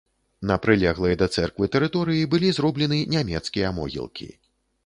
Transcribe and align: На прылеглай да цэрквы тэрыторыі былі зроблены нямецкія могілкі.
На 0.51 0.55
прылеглай 0.63 1.17
да 1.21 1.27
цэрквы 1.35 1.69
тэрыторыі 1.75 2.31
былі 2.33 2.49
зроблены 2.61 2.97
нямецкія 3.17 3.67
могілкі. 3.81 4.33